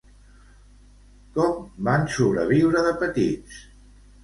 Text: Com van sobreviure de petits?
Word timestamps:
Com 1.35 1.53
van 1.89 2.09
sobreviure 2.17 2.85
de 2.89 2.97
petits? 3.05 3.63